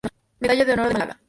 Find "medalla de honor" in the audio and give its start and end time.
0.39-0.73